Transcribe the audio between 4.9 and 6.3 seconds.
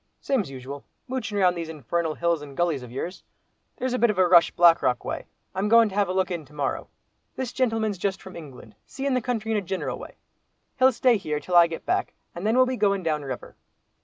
way. I'm goin' to have a